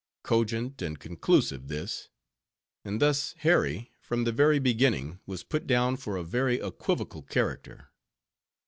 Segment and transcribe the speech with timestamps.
[0.23, 2.09] Cogent and conclusive this;
[2.83, 7.89] and thus Harry, from the very beginning, was put down for a very equivocal character.